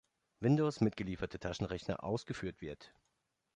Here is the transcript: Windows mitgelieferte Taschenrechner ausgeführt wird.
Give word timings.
Windows 0.39 0.81
mitgelieferte 0.81 1.37
Taschenrechner 1.39 2.03
ausgeführt 2.03 2.59
wird. 2.59 2.91